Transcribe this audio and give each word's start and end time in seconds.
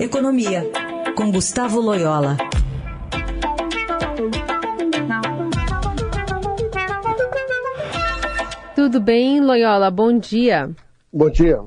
Economia, 0.00 0.62
com 1.16 1.28
Gustavo 1.32 1.80
Loyola. 1.80 2.36
Tudo 8.76 9.00
bem, 9.00 9.40
Loyola? 9.40 9.90
Bom 9.90 10.16
dia. 10.16 10.70
Bom 11.12 11.28
dia. 11.28 11.58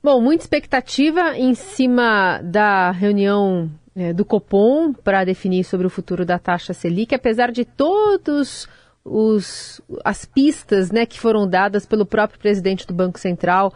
Bom, 0.00 0.20
muita 0.20 0.44
expectativa 0.44 1.36
em 1.36 1.54
cima 1.54 2.40
da 2.44 2.92
reunião 2.92 3.68
é, 3.96 4.12
do 4.12 4.24
Copom 4.24 4.92
para 4.92 5.24
definir 5.24 5.64
sobre 5.64 5.84
o 5.84 5.90
futuro 5.90 6.24
da 6.24 6.38
taxa 6.38 6.72
Selic, 6.72 7.12
apesar 7.12 7.50
de 7.50 7.64
todos 7.64 8.68
os, 9.04 9.80
as 10.04 10.24
pistas 10.24 10.92
né, 10.92 11.04
que 11.04 11.18
foram 11.18 11.48
dadas 11.48 11.84
pelo 11.84 12.06
próprio 12.06 12.38
presidente 12.38 12.86
do 12.86 12.94
Banco 12.94 13.18
Central 13.18 13.74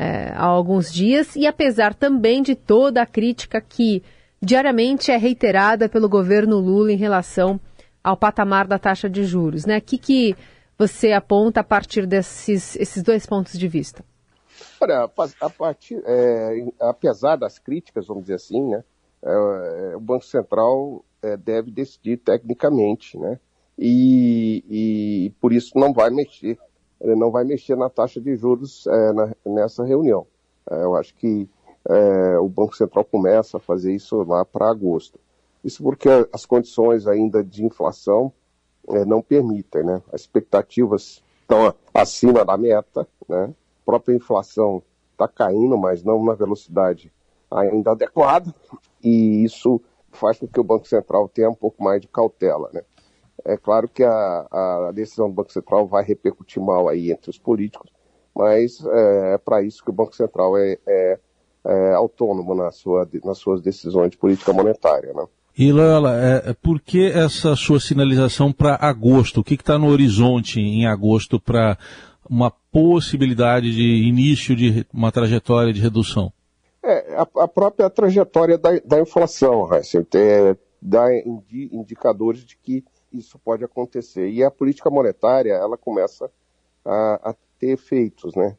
é, 0.00 0.32
há 0.34 0.46
alguns 0.46 0.90
dias, 0.90 1.36
e 1.36 1.46
apesar 1.46 1.92
também 1.92 2.42
de 2.42 2.54
toda 2.54 3.02
a 3.02 3.06
crítica 3.06 3.60
que 3.60 4.02
diariamente 4.40 5.10
é 5.10 5.18
reiterada 5.18 5.90
pelo 5.90 6.08
governo 6.08 6.56
Lula 6.56 6.90
em 6.90 6.96
relação 6.96 7.60
ao 8.02 8.16
patamar 8.16 8.66
da 8.66 8.78
taxa 8.78 9.10
de 9.10 9.24
juros. 9.24 9.66
Né? 9.66 9.76
O 9.76 9.82
que, 9.82 9.98
que 9.98 10.34
você 10.78 11.12
aponta 11.12 11.60
a 11.60 11.64
partir 11.64 12.06
desses 12.06 12.76
esses 12.76 13.02
dois 13.02 13.26
pontos 13.26 13.58
de 13.58 13.68
vista? 13.68 14.02
Olha, 14.80 15.06
a 15.38 15.50
partir, 15.50 16.02
é, 16.06 16.66
apesar 16.80 17.36
das 17.36 17.58
críticas, 17.58 18.06
vamos 18.06 18.22
dizer 18.22 18.36
assim, 18.36 18.70
né, 18.70 18.82
é, 19.22 19.96
o 19.96 20.00
Banco 20.00 20.24
Central 20.24 21.04
é, 21.20 21.36
deve 21.36 21.70
decidir 21.70 22.16
tecnicamente, 22.16 23.18
né, 23.18 23.38
e, 23.78 24.64
e, 24.70 25.30
por 25.42 25.52
isso 25.52 25.72
não 25.74 25.92
vai 25.92 26.08
mexer, 26.08 26.58
ele 27.00 27.14
não 27.14 27.30
vai 27.30 27.44
mexer 27.44 27.76
na 27.76 27.88
taxa 27.88 28.20
de 28.20 28.36
juros 28.36 28.86
é, 28.86 29.12
na, 29.12 29.34
nessa 29.44 29.84
reunião. 29.84 30.26
É, 30.70 30.82
eu 30.82 30.96
acho 30.96 31.14
que 31.14 31.48
é, 31.88 32.38
o 32.38 32.48
Banco 32.48 32.76
Central 32.76 33.04
começa 33.04 33.56
a 33.56 33.60
fazer 33.60 33.94
isso 33.94 34.22
lá 34.24 34.44
para 34.44 34.70
agosto. 34.70 35.18
Isso 35.64 35.82
porque 35.82 36.08
as 36.32 36.46
condições 36.46 37.06
ainda 37.06 37.42
de 37.42 37.64
inflação 37.64 38.32
é, 38.88 39.04
não 39.04 39.22
permitem, 39.22 39.82
né? 39.82 40.02
As 40.12 40.22
expectativas 40.22 41.22
estão 41.42 41.74
acima 41.92 42.44
da 42.44 42.56
meta, 42.56 43.06
né? 43.28 43.44
A 43.44 43.84
própria 43.84 44.14
inflação 44.14 44.82
está 45.12 45.28
caindo, 45.28 45.76
mas 45.76 46.02
não 46.02 46.24
na 46.24 46.34
velocidade 46.34 47.12
ainda 47.50 47.90
adequada, 47.90 48.54
e 49.02 49.44
isso 49.44 49.80
faz 50.12 50.38
com 50.38 50.46
que 50.46 50.60
o 50.60 50.64
Banco 50.64 50.86
Central 50.86 51.28
tenha 51.28 51.50
um 51.50 51.54
pouco 51.54 51.82
mais 51.82 52.00
de 52.00 52.08
cautela, 52.08 52.70
né? 52.72 52.82
É 53.44 53.56
claro 53.56 53.88
que 53.88 54.02
a, 54.02 54.46
a 54.88 54.92
decisão 54.92 55.28
do 55.28 55.34
Banco 55.34 55.52
Central 55.52 55.86
vai 55.86 56.04
repercutir 56.04 56.62
mal 56.62 56.88
aí 56.88 57.10
entre 57.10 57.30
os 57.30 57.38
políticos, 57.38 57.90
mas 58.34 58.84
é, 58.84 59.34
é 59.34 59.38
para 59.38 59.62
isso 59.62 59.82
que 59.82 59.90
o 59.90 59.94
Banco 59.94 60.14
Central 60.14 60.56
é, 60.56 60.78
é, 60.86 61.18
é 61.66 61.92
autônomo 61.94 62.54
na 62.54 62.70
sua, 62.70 63.08
nas 63.24 63.38
suas 63.38 63.60
decisões 63.60 64.10
de 64.10 64.18
política 64.18 64.52
monetária, 64.52 65.12
né? 65.12 65.26
E 65.56 65.72
Loyola, 65.72 66.16
é, 66.18 66.50
é, 66.50 66.52
por 66.54 66.80
que 66.80 67.10
essa 67.10 67.56
sua 67.56 67.80
sinalização 67.80 68.52
para 68.52 68.78
agosto? 68.80 69.40
O 69.40 69.44
que 69.44 69.54
está 69.54 69.78
no 69.78 69.88
horizonte 69.88 70.60
em 70.60 70.86
agosto 70.86 71.40
para 71.40 71.76
uma 72.28 72.50
possibilidade 72.50 73.74
de 73.74 74.08
início 74.08 74.54
de 74.54 74.86
uma 74.92 75.10
trajetória 75.10 75.72
de 75.72 75.80
redução? 75.80 76.32
É, 76.82 77.14
a, 77.16 77.42
a 77.42 77.48
própria 77.48 77.90
trajetória 77.90 78.56
da, 78.56 78.70
da 78.84 79.00
inflação, 79.00 79.68
Heissel, 79.74 80.06
dá 80.80 81.14
indi, 81.18 81.68
indicadores 81.72 82.44
de 82.44 82.56
que 82.56 82.84
isso 83.12 83.38
pode 83.38 83.64
acontecer. 83.64 84.28
E 84.28 84.42
a 84.42 84.50
política 84.50 84.90
monetária, 84.90 85.52
ela 85.52 85.76
começa 85.76 86.30
a, 86.84 87.30
a 87.30 87.34
ter 87.58 87.70
efeitos, 87.70 88.34
né? 88.34 88.56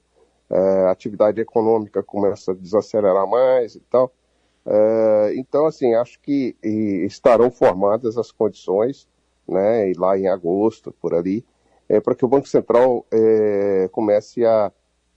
É, 0.49 0.88
a 0.88 0.91
atividade 0.91 1.39
econômica 1.39 2.03
começa 2.03 2.52
a 2.52 2.55
desacelerar 2.55 3.25
mais 3.27 3.75
e 3.75 3.80
tal. 3.81 4.11
É, 4.66 5.33
então, 5.35 5.66
assim, 5.66 5.93
acho 5.95 6.19
que 6.19 6.55
estarão 6.61 7.49
formadas 7.49 8.17
as 8.17 8.31
condições, 8.31 9.08
né, 9.47 9.89
e 9.89 9.93
lá 9.93 10.17
em 10.17 10.27
agosto, 10.27 10.91
por 11.02 11.13
ali, 11.13 11.45
é, 11.89 11.99
para 11.99 12.15
que 12.15 12.23
o 12.23 12.27
Banco 12.27 12.47
Central 12.47 13.05
é, 13.11 13.89
comece 13.92 14.45
a, 14.45 14.71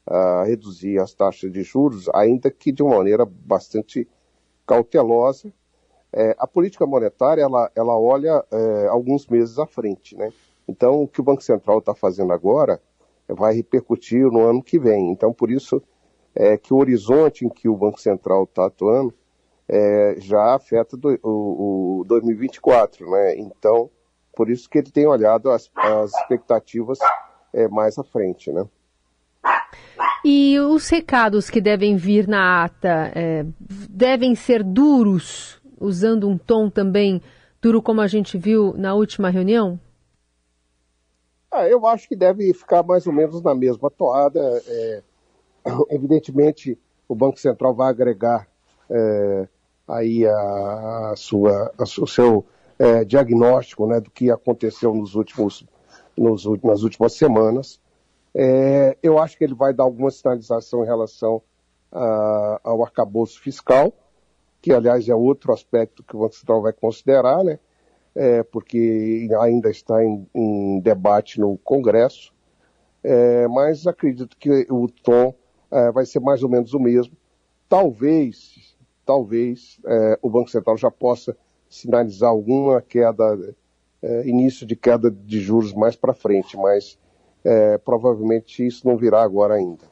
a, 0.06 0.44
reduzir 0.44 0.98
as 0.98 1.14
taxas 1.14 1.52
de 1.52 1.62
juros, 1.62 2.08
ainda 2.14 2.50
que 2.50 2.72
de 2.72 2.82
uma 2.82 2.96
maneira 2.96 3.24
bastante 3.24 4.08
cautelosa. 4.66 5.52
É, 6.16 6.36
a 6.38 6.46
política 6.46 6.86
monetária, 6.86 7.42
ela, 7.42 7.70
ela 7.74 7.98
olha 7.98 8.44
é, 8.52 8.86
alguns 8.86 9.26
meses 9.26 9.58
à 9.58 9.66
frente, 9.66 10.16
né? 10.16 10.30
Então, 10.68 11.02
o 11.02 11.08
que 11.08 11.20
o 11.20 11.24
Banco 11.24 11.42
Central 11.42 11.78
está 11.78 11.94
fazendo 11.94 12.32
agora 12.32 12.80
vai 13.28 13.54
repercutir 13.54 14.24
no 14.30 14.46
ano 14.46 14.62
que 14.62 14.78
vem. 14.78 15.10
Então, 15.10 15.32
por 15.32 15.50
isso 15.50 15.82
é 16.34 16.56
que 16.56 16.72
o 16.72 16.78
horizonte 16.78 17.44
em 17.44 17.48
que 17.48 17.68
o 17.68 17.76
Banco 17.76 18.00
Central 18.00 18.44
está 18.44 18.66
atuando 18.66 19.12
é, 19.68 20.16
já 20.18 20.54
afeta 20.54 20.96
do, 20.96 21.18
o, 21.22 22.00
o, 22.00 22.04
2024, 22.04 23.10
né? 23.10 23.36
Então, 23.38 23.90
por 24.36 24.50
isso 24.50 24.68
que 24.68 24.78
ele 24.78 24.90
tem 24.90 25.06
olhado 25.06 25.50
as, 25.50 25.70
as 25.74 26.12
expectativas 26.14 26.98
é, 27.52 27.68
mais 27.68 27.98
à 27.98 28.04
frente, 28.04 28.52
né? 28.52 28.66
E 30.24 30.58
os 30.58 30.88
recados 30.88 31.50
que 31.50 31.60
devem 31.60 31.96
vir 31.96 32.26
na 32.26 32.64
ata 32.64 33.12
é, 33.14 33.44
devem 33.90 34.34
ser 34.34 34.62
duros, 34.62 35.60
usando 35.80 36.28
um 36.28 36.38
tom 36.38 36.70
também 36.70 37.20
duro 37.60 37.80
como 37.80 38.00
a 38.00 38.06
gente 38.06 38.36
viu 38.36 38.74
na 38.76 38.94
última 38.94 39.30
reunião? 39.30 39.78
Ah, 41.50 41.68
eu 41.68 41.86
acho 41.86 42.08
que 42.08 42.16
deve 42.16 42.52
ficar 42.52 42.82
mais 42.82 43.06
ou 43.06 43.12
menos 43.12 43.40
na 43.42 43.54
mesma 43.54 43.90
toada. 43.90 44.40
É, 44.66 45.02
evidentemente, 45.90 46.78
o 47.08 47.14
Banco 47.14 47.38
Central 47.38 47.74
vai 47.74 47.88
agregar 47.88 48.46
é, 48.90 49.48
aí 49.86 50.26
a, 50.26 51.10
a 51.12 51.14
sua, 51.16 51.72
a, 51.78 51.82
o 51.82 52.06
seu 52.06 52.44
é, 52.78 53.04
diagnóstico 53.04 53.86
né, 53.86 54.00
do 54.00 54.10
que 54.10 54.30
aconteceu 54.30 54.94
nos 54.94 55.14
últimos, 55.14 55.64
nos, 56.16 56.44
nas 56.62 56.82
últimas 56.82 57.12
semanas. 57.14 57.80
É, 58.34 58.96
eu 59.02 59.18
acho 59.18 59.38
que 59.38 59.44
ele 59.44 59.54
vai 59.54 59.72
dar 59.72 59.84
alguma 59.84 60.10
sinalização 60.10 60.82
em 60.82 60.86
relação 60.86 61.40
a, 61.92 62.60
ao 62.64 62.82
arcabouço 62.82 63.40
fiscal, 63.40 63.92
que 64.64 64.72
aliás 64.72 65.06
é 65.10 65.14
outro 65.14 65.52
aspecto 65.52 66.02
que 66.02 66.16
o 66.16 66.20
Banco 66.20 66.34
Central 66.34 66.62
vai 66.62 66.72
considerar, 66.72 67.44
né? 67.44 67.58
É, 68.14 68.42
porque 68.42 69.28
ainda 69.38 69.68
está 69.68 70.02
em, 70.02 70.26
em 70.34 70.80
debate 70.80 71.38
no 71.38 71.58
Congresso, 71.58 72.32
é, 73.02 73.46
mas 73.46 73.86
acredito 73.86 74.34
que 74.38 74.66
o 74.70 74.88
tom 74.88 75.34
é, 75.70 75.92
vai 75.92 76.06
ser 76.06 76.18
mais 76.20 76.42
ou 76.42 76.48
menos 76.48 76.72
o 76.72 76.80
mesmo. 76.80 77.14
Talvez 77.68 78.74
talvez 79.04 79.78
é, 79.84 80.18
o 80.22 80.30
Banco 80.30 80.48
Central 80.48 80.78
já 80.78 80.90
possa 80.90 81.36
sinalizar 81.68 82.30
alguma 82.30 82.80
queda, 82.80 83.54
é, 84.00 84.26
início 84.26 84.66
de 84.66 84.74
queda 84.74 85.10
de 85.10 85.40
juros 85.40 85.74
mais 85.74 85.94
para 85.94 86.14
frente, 86.14 86.56
mas 86.56 86.98
é, 87.44 87.76
provavelmente 87.76 88.66
isso 88.66 88.88
não 88.88 88.96
virá 88.96 89.22
agora 89.22 89.56
ainda. 89.56 89.84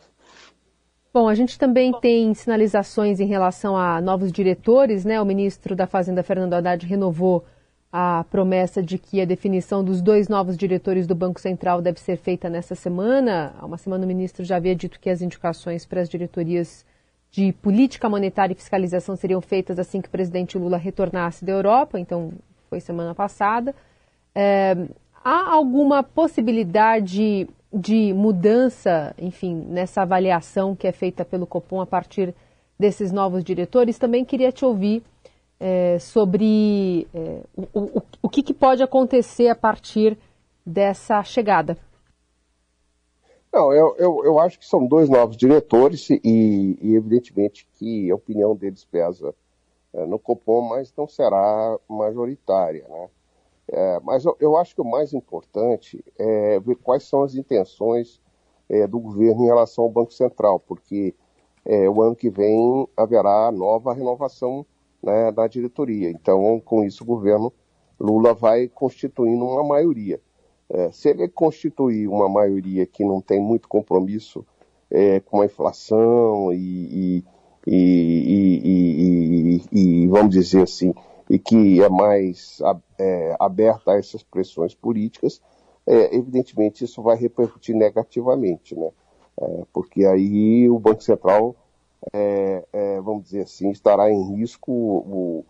Bom, 1.14 1.28
a 1.28 1.34
gente 1.34 1.58
também 1.58 1.92
tem 2.00 2.32
sinalizações 2.32 3.20
em 3.20 3.26
relação 3.26 3.76
a 3.76 4.00
novos 4.00 4.32
diretores, 4.32 5.04
né? 5.04 5.20
O 5.20 5.26
ministro 5.26 5.76
da 5.76 5.86
Fazenda, 5.86 6.22
Fernando 6.22 6.54
Haddad, 6.54 6.86
renovou 6.86 7.44
a 7.92 8.24
promessa 8.30 8.82
de 8.82 8.96
que 8.96 9.20
a 9.20 9.26
definição 9.26 9.84
dos 9.84 10.00
dois 10.00 10.26
novos 10.26 10.56
diretores 10.56 11.06
do 11.06 11.14
Banco 11.14 11.38
Central 11.38 11.82
deve 11.82 12.00
ser 12.00 12.16
feita 12.16 12.48
nessa 12.48 12.74
semana. 12.74 13.54
Há 13.60 13.66
uma 13.66 13.76
semana 13.76 14.06
o 14.06 14.08
ministro 14.08 14.42
já 14.42 14.56
havia 14.56 14.74
dito 14.74 14.98
que 14.98 15.10
as 15.10 15.20
indicações 15.20 15.84
para 15.84 16.00
as 16.00 16.08
diretorias 16.08 16.86
de 17.30 17.52
política 17.52 18.08
monetária 18.08 18.54
e 18.54 18.56
fiscalização 18.56 19.14
seriam 19.14 19.42
feitas 19.42 19.78
assim 19.78 20.00
que 20.00 20.08
o 20.08 20.10
presidente 20.10 20.56
Lula 20.56 20.78
retornasse 20.78 21.44
da 21.44 21.52
Europa, 21.52 22.00
então 22.00 22.32
foi 22.70 22.80
semana 22.80 23.14
passada. 23.14 23.74
É, 24.34 24.74
há 25.22 25.52
alguma 25.52 26.02
possibilidade 26.02 27.46
de 27.72 28.12
mudança, 28.12 29.14
enfim, 29.18 29.54
nessa 29.68 30.02
avaliação 30.02 30.76
que 30.76 30.86
é 30.86 30.92
feita 30.92 31.24
pelo 31.24 31.46
Copom 31.46 31.80
a 31.80 31.86
partir 31.86 32.34
desses 32.78 33.10
novos 33.10 33.42
diretores? 33.42 33.98
Também 33.98 34.24
queria 34.24 34.52
te 34.52 34.64
ouvir 34.64 35.02
é, 35.58 35.98
sobre 35.98 37.06
é, 37.14 37.40
o, 37.56 37.80
o, 37.80 38.02
o 38.22 38.28
que, 38.28 38.42
que 38.42 38.52
pode 38.52 38.82
acontecer 38.82 39.48
a 39.48 39.54
partir 39.54 40.18
dessa 40.66 41.22
chegada. 41.22 41.78
Não, 43.52 43.72
eu, 43.72 43.94
eu, 43.98 44.24
eu, 44.24 44.38
acho 44.38 44.58
que 44.58 44.66
são 44.66 44.86
dois 44.86 45.10
novos 45.10 45.36
diretores 45.36 46.08
e, 46.08 46.78
e 46.80 46.94
evidentemente 46.94 47.66
que 47.74 48.10
a 48.10 48.14
opinião 48.14 48.56
deles 48.56 48.84
pesa 48.84 49.34
é, 49.92 50.06
no 50.06 50.18
Copom, 50.18 50.62
mas 50.62 50.92
não 50.96 51.06
será 51.06 51.78
majoritária, 51.88 52.86
né? 52.88 53.08
É, 53.72 53.98
mas 54.04 54.26
eu, 54.26 54.36
eu, 54.38 54.56
acho 54.58 54.74
que 54.74 54.82
o 54.82 54.84
mais 54.84 55.14
importante 55.14 56.04
é 56.18 56.60
ver 56.60 56.76
quais 56.76 57.04
são 57.04 57.22
as 57.22 57.34
intenções 57.34 58.20
é, 58.68 58.86
do 58.86 59.00
governo 59.00 59.44
em 59.44 59.46
relação 59.46 59.84
ao 59.84 59.90
Banco 59.90 60.12
Central, 60.12 60.60
porque 60.60 61.14
é, 61.64 61.88
o 61.88 62.02
ano 62.02 62.14
que 62.14 62.28
vem 62.28 62.86
haverá 62.94 63.50
nova 63.50 63.94
renovação 63.94 64.66
né, 65.02 65.32
da 65.32 65.46
diretoria. 65.46 66.10
Então, 66.10 66.60
com 66.62 66.84
isso, 66.84 67.02
o 67.02 67.06
governo 67.06 67.50
Lula 67.98 68.34
vai 68.34 68.68
constituindo 68.68 69.44
uma 69.46 69.64
maioria. 69.64 70.20
É, 70.68 70.90
se 70.92 71.08
ele 71.08 71.26
constituir 71.28 72.08
uma 72.08 72.28
maioria 72.28 72.84
que 72.84 73.02
não 73.04 73.22
tem 73.22 73.40
muito 73.40 73.68
compromisso 73.68 74.44
é, 74.90 75.20
com 75.20 75.40
a 75.40 75.46
inflação 75.46 76.52
e, 76.52 77.24
e, 77.66 77.66
e, 77.66 79.62
e, 79.72 80.06
vamos 80.08 80.30
dizer 80.34 80.62
assim, 80.62 80.94
e 81.32 81.38
que 81.38 81.82
é 81.82 81.88
mais 81.88 82.58
é, 82.98 83.34
aberta 83.40 83.92
a 83.92 83.98
essas 83.98 84.22
pressões 84.22 84.74
políticas, 84.74 85.40
é, 85.86 86.14
evidentemente 86.14 86.84
isso 86.84 87.00
vai 87.00 87.16
repercutir 87.16 87.74
negativamente, 87.74 88.76
né? 88.76 88.90
É, 89.40 89.62
porque 89.72 90.04
aí 90.04 90.68
o 90.68 90.78
Banco 90.78 91.02
Central, 91.02 91.56
é, 92.12 92.66
é, 92.70 93.00
vamos 93.00 93.24
dizer 93.24 93.44
assim, 93.44 93.70
estará 93.70 94.10
em 94.10 94.36
risco 94.36 94.70
o, 94.70 95.44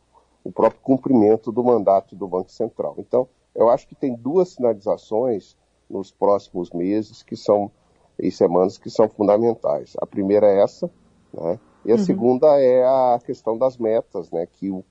o, 0.45 0.53
próprio 0.53 0.81
cumprimento 0.81 1.51
do 1.51 1.65
mandato 1.65 2.15
do 2.15 2.29
Banco 2.29 2.53
Central. 2.53 2.95
Então, 2.99 3.27
eu 3.53 3.69
acho 3.69 3.89
que 3.89 3.97
tem 3.97 4.15
duas 4.15 4.51
sinalizações 4.51 5.57
nos 5.91 6.13
próximos 6.13 6.71
meses 6.71 7.25
que 7.25 7.37
são 7.37 7.73
e 8.21 8.31
semanas 8.31 8.79
que 8.79 8.89
são 8.89 9.09
fundamentais. 9.09 9.95
A 10.01 10.07
primeira 10.07 10.47
é 10.47 10.63
essa, 10.63 10.89
né? 11.35 11.59
E 11.85 11.91
a 11.91 11.97
uhum. 11.97 12.05
segunda 12.05 12.47
é 12.61 12.85
a 12.85 13.19
questão 13.19 13.59
das 13.59 13.77
metas, 13.77 14.31
né? 14.31 14.47
Que 14.47 14.71
o, 14.71 14.85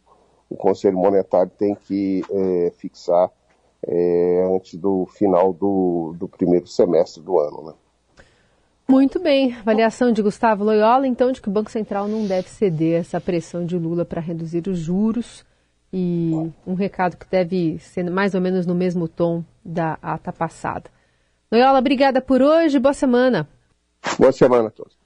o 0.52 0.58
Conselho 0.58 0.98
Monetário 0.98 1.52
tem 1.58 1.74
que 1.74 2.24
é, 2.30 2.74
fixar 2.78 3.32
é, 3.88 4.50
antes 4.54 4.76
do 4.76 5.06
final 5.06 5.54
do, 5.54 6.14
do 6.18 6.28
primeiro 6.28 6.68
semestre 6.68 7.24
do 7.24 7.40
ano, 7.40 7.68
né? 7.68 7.74
Muito 8.88 9.18
bem. 9.18 9.54
Avaliação 9.54 10.12
de 10.12 10.22
Gustavo 10.22 10.66
Loyola, 10.66 11.08
então, 11.08 11.32
de 11.32 11.42
que 11.42 11.48
o 11.48 11.52
Banco 11.52 11.72
Central 11.72 12.10
não 12.10 12.28
deve 12.28 12.50
ceder 12.50 13.00
essa 13.00 13.22
pressão 13.22 13.66
de 13.66 13.78
Lula 13.78 14.04
para 14.04 14.20
reduzir 14.20 14.68
os 14.68 14.78
juros 14.78 15.46
e 15.94 16.34
um 16.68 16.74
recado 16.74 17.16
que 17.16 17.26
deve 17.30 17.80
ser 17.80 18.10
mais 18.10 18.36
ou 18.36 18.42
menos 18.42 18.66
no 18.66 18.76
mesmo 18.76 19.08
tom 19.08 19.44
da 19.64 19.98
ata 20.02 20.34
passada. 20.34 20.90
Loyola, 21.50 21.80
obrigada 21.80 22.20
por 22.20 22.42
hoje. 22.42 22.78
Boa 22.78 22.94
semana. 22.94 23.48
Boa 24.20 24.34
semana 24.34 24.68
a 24.68 24.72
todos. 24.72 25.01